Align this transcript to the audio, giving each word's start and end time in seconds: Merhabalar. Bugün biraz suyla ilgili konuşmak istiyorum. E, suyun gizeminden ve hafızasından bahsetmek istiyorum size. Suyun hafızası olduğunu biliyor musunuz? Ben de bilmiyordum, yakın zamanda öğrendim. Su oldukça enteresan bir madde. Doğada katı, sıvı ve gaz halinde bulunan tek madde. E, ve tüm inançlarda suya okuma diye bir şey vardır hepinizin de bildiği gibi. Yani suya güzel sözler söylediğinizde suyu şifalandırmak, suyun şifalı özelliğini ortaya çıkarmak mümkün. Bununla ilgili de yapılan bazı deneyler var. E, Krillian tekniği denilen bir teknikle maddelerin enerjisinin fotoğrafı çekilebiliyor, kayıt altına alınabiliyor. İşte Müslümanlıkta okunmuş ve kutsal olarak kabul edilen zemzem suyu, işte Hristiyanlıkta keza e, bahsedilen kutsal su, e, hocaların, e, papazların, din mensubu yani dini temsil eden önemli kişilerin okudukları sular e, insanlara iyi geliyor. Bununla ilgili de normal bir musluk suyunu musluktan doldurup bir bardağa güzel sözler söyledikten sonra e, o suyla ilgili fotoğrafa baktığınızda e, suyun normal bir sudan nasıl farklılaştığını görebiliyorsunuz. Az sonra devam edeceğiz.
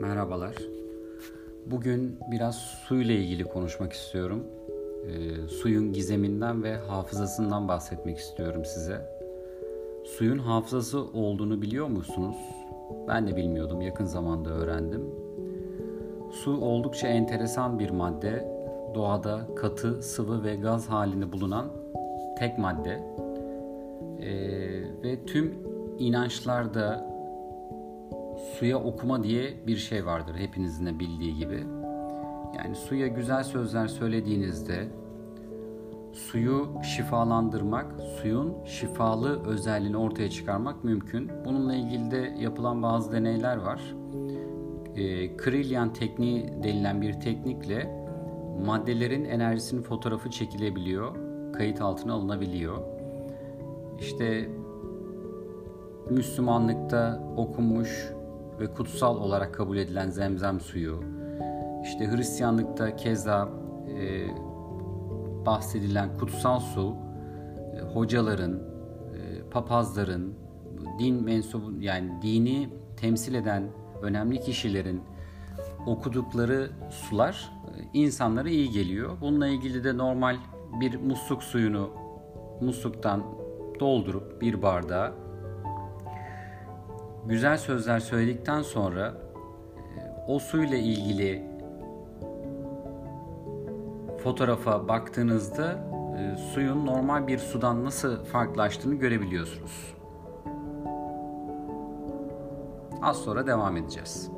Merhabalar. 0.00 0.54
Bugün 1.66 2.18
biraz 2.30 2.56
suyla 2.56 3.14
ilgili 3.14 3.44
konuşmak 3.44 3.92
istiyorum. 3.92 4.46
E, 5.06 5.48
suyun 5.48 5.92
gizeminden 5.92 6.62
ve 6.62 6.76
hafızasından 6.76 7.68
bahsetmek 7.68 8.18
istiyorum 8.18 8.64
size. 8.64 9.00
Suyun 10.04 10.38
hafızası 10.38 11.00
olduğunu 11.00 11.62
biliyor 11.62 11.86
musunuz? 11.86 12.36
Ben 13.08 13.26
de 13.26 13.36
bilmiyordum, 13.36 13.80
yakın 13.80 14.04
zamanda 14.04 14.50
öğrendim. 14.50 15.02
Su 16.32 16.60
oldukça 16.60 17.08
enteresan 17.08 17.78
bir 17.78 17.90
madde. 17.90 18.48
Doğada 18.94 19.40
katı, 19.56 20.02
sıvı 20.02 20.44
ve 20.44 20.56
gaz 20.56 20.88
halinde 20.88 21.32
bulunan 21.32 21.66
tek 22.38 22.58
madde. 22.58 23.02
E, 24.20 24.32
ve 25.02 25.26
tüm 25.26 25.54
inançlarda 25.98 27.13
suya 28.58 28.78
okuma 28.78 29.22
diye 29.22 29.66
bir 29.66 29.76
şey 29.76 30.06
vardır 30.06 30.34
hepinizin 30.34 30.86
de 30.86 30.98
bildiği 30.98 31.36
gibi. 31.36 31.64
Yani 32.56 32.76
suya 32.76 33.06
güzel 33.06 33.44
sözler 33.44 33.86
söylediğinizde 33.88 34.88
suyu 36.12 36.68
şifalandırmak, 36.82 37.86
suyun 38.00 38.54
şifalı 38.64 39.44
özelliğini 39.46 39.96
ortaya 39.96 40.30
çıkarmak 40.30 40.84
mümkün. 40.84 41.30
Bununla 41.44 41.74
ilgili 41.74 42.10
de 42.10 42.34
yapılan 42.38 42.82
bazı 42.82 43.12
deneyler 43.12 43.56
var. 43.56 43.94
E, 44.96 45.36
Krillian 45.36 45.92
tekniği 45.92 46.48
denilen 46.62 47.02
bir 47.02 47.12
teknikle 47.12 48.04
maddelerin 48.66 49.24
enerjisinin 49.24 49.82
fotoğrafı 49.82 50.30
çekilebiliyor, 50.30 51.16
kayıt 51.52 51.80
altına 51.80 52.12
alınabiliyor. 52.12 52.78
İşte 54.00 54.48
Müslümanlıkta 56.10 57.22
okunmuş 57.36 58.12
ve 58.60 58.66
kutsal 58.66 59.16
olarak 59.16 59.54
kabul 59.54 59.76
edilen 59.76 60.10
zemzem 60.10 60.60
suyu, 60.60 61.02
işte 61.82 62.10
Hristiyanlıkta 62.10 62.96
keza 62.96 63.48
e, 63.88 64.26
bahsedilen 65.46 66.18
kutsal 66.18 66.60
su, 66.60 66.96
e, 67.76 67.80
hocaların, 67.80 68.52
e, 69.14 69.50
papazların, 69.50 70.34
din 70.98 71.24
mensubu 71.24 71.72
yani 71.80 72.22
dini 72.22 72.68
temsil 72.96 73.34
eden 73.34 73.70
önemli 74.02 74.40
kişilerin 74.40 75.02
okudukları 75.86 76.70
sular 76.90 77.52
e, 77.66 77.98
insanlara 77.98 78.48
iyi 78.48 78.70
geliyor. 78.70 79.16
Bununla 79.20 79.46
ilgili 79.46 79.84
de 79.84 79.98
normal 79.98 80.36
bir 80.80 80.96
musluk 80.96 81.42
suyunu 81.42 81.90
musluktan 82.60 83.22
doldurup 83.80 84.40
bir 84.40 84.62
bardağa 84.62 85.23
güzel 87.28 87.58
sözler 87.58 88.00
söyledikten 88.00 88.62
sonra 88.62 89.06
e, 89.06 90.24
o 90.26 90.38
suyla 90.38 90.76
ilgili 90.76 91.42
fotoğrafa 94.22 94.88
baktığınızda 94.88 95.72
e, 96.18 96.36
suyun 96.36 96.86
normal 96.86 97.26
bir 97.26 97.38
sudan 97.38 97.84
nasıl 97.84 98.24
farklılaştığını 98.24 98.94
görebiliyorsunuz. 98.94 99.94
Az 103.02 103.16
sonra 103.16 103.46
devam 103.46 103.76
edeceğiz. 103.76 104.30